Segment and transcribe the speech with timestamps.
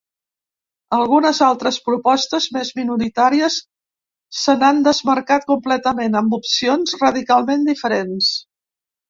[0.95, 3.57] Algunes altres propostes, més minoritàries,
[4.45, 8.33] se n’han desmarcat completament, amb opcions radicalment diferents.